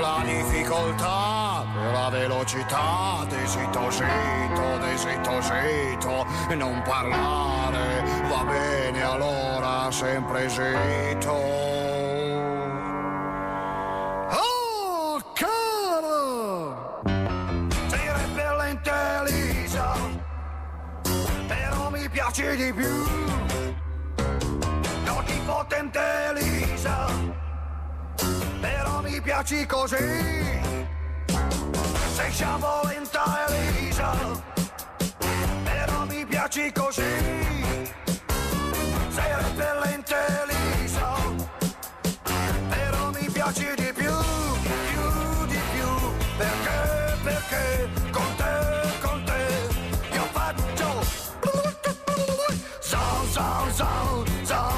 la 0.00 0.22
difficoltà, 0.24 1.64
la 1.92 2.08
velocità, 2.10 3.24
desito, 3.28 3.90
sito, 3.90 4.78
desito, 4.78 5.42
sito, 5.42 6.26
non 6.54 6.80
parlare, 6.82 8.04
va 8.28 8.44
bene 8.44 9.02
allora 9.02 9.90
sempre 9.90 10.48
sito. 10.48 11.79
Piaci 22.30 22.56
di 22.56 22.72
più. 22.72 23.04
Non 25.04 25.24
ti 25.24 25.40
potente 25.44 26.00
Lisa, 26.34 27.06
però 28.60 29.00
mi 29.02 29.20
piaci 29.20 29.66
così. 29.66 30.60
Sei 32.14 32.30
sciabolenta 32.30 33.46
Elisa, 33.48 34.12
però 35.64 36.04
mi 36.04 36.24
piaci 36.24 36.72
così. 36.72 37.02
Sei 39.08 39.34
repellente 39.34 40.14
Elisa, 40.42 41.12
però 42.68 43.10
mi 43.10 43.28
piaci 43.32 43.66
di 43.74 43.82
più, 43.82 43.89
Sound, 53.30 53.72
sound, 53.72 54.28
sound, 54.44 54.69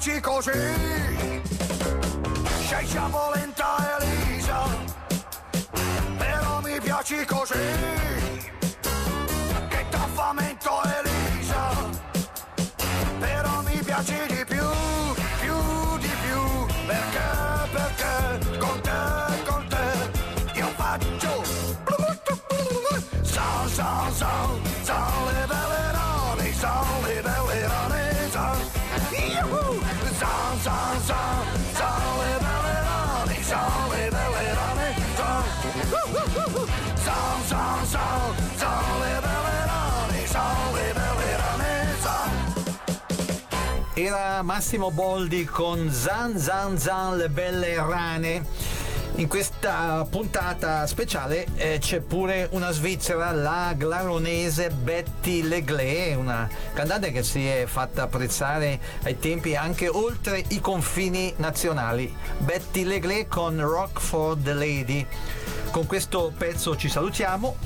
piaci 0.00 0.20
così. 0.20 1.42
Sei 2.68 2.86
sciabolenta 2.86 3.98
Elisa, 4.00 4.64
però 6.16 6.60
mi 6.62 6.80
piaci 6.80 7.24
così. 7.26 8.19
Sal, 30.20 30.28
sal, 30.60 31.00
sal, 31.06 31.44
sal 31.72 31.96
le 32.20 32.36
belle 32.44 32.76
rane, 32.84 33.36
sal 33.42 33.88
le 33.88 34.04
belle 34.10 34.52
sal. 35.16 35.44
Uh-uh-uh-uh. 35.72 36.66
Sal, 37.04 37.40
sal, 37.48 37.80
sal, 37.86 38.34
sal 38.54 38.84
le 39.00 39.16
belle 39.24 39.64
rane, 39.70 40.20
sal 40.26 40.60
le 40.74 40.92
belle 40.92 41.30
rane, 41.40 41.72
sal. 42.02 42.28
Era 43.94 44.42
Massimo 44.42 44.90
Boldi 44.90 45.46
con 45.46 45.90
Zan 45.90 46.36
Zan 46.36 46.76
Zan 46.76 47.16
le 47.16 47.30
belle 47.30 47.76
rane. 47.76 48.44
In 49.16 49.28
questa 49.28 50.06
puntata 50.08 50.86
speciale 50.86 51.46
eh, 51.56 51.78
c'è 51.78 52.00
pure 52.00 52.48
una 52.52 52.70
svizzera, 52.70 53.32
la 53.32 53.74
glaronese 53.76 54.70
Betty 54.70 55.42
Leglé, 55.42 56.14
una 56.14 56.48
cantante 56.72 57.10
che 57.12 57.22
si 57.22 57.46
è 57.46 57.64
fatta 57.66 58.04
apprezzare 58.04 58.80
ai 59.02 59.18
tempi 59.18 59.54
anche 59.56 59.88
oltre 59.88 60.42
i 60.48 60.60
confini 60.60 61.34
nazionali. 61.36 62.14
Betty 62.38 62.84
Leglé 62.84 63.26
con 63.26 63.60
Rock 63.60 64.00
for 64.00 64.36
the 64.38 64.54
Lady. 64.54 65.06
Con 65.70 65.86
questo 65.86 66.32
pezzo 66.36 66.76
ci 66.76 66.88
salutiamo. 66.88 67.56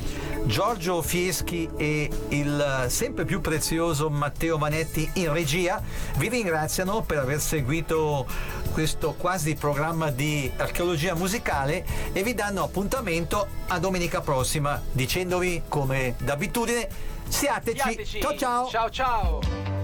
Giorgio 0.45 1.01
Fieschi 1.01 1.71
e 1.77 2.11
il 2.29 2.87
sempre 2.89 3.25
più 3.25 3.41
prezioso 3.41 4.11
Matteo 4.11 4.59
Vanetti 4.59 5.09
in 5.15 5.33
regia 5.33 5.83
vi 6.17 6.29
ringraziano 6.29 7.03
per 7.03 7.19
aver 7.19 7.41
seguito 7.41 8.27
questo 8.73 9.15
quasi 9.15 9.55
programma 9.55 10.11
di 10.11 10.53
archeologia 10.57 11.15
musicale 11.15 11.87
e 12.13 12.23
vi 12.23 12.35
danno 12.35 12.63
appuntamento 12.63 13.47
a 13.69 13.79
domenica 13.79 14.21
prossima 14.21 14.81
dicendovi 14.93 15.63
come 15.69 16.15
d'abitudine 16.19 16.89
siateci. 17.27 17.79
Siateci. 17.79 18.21
Ciao 18.21 18.37
ciao. 18.37 18.69
Ciao 18.69 18.91
ciao. 18.91 19.84